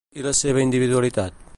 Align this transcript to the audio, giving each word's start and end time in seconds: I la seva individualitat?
I 0.19 0.23
la 0.27 0.31
seva 0.39 0.63
individualitat? 0.69 1.43